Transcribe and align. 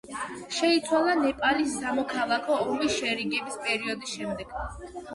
შეიცვალა 0.59 1.13
ნეპალის 1.19 1.77
სამოქალაქო 1.85 2.59
ომის 2.65 2.99
შერიგების 2.99 3.63
პერიოდის 3.71 4.19
შემდეგ. 4.21 4.61